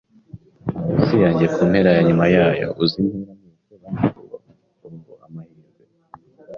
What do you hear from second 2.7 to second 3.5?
Uzi inzira;